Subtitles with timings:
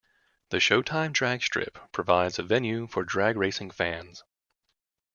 [0.49, 4.23] The Showtime Dragstrip provides a venue for drag racing fans.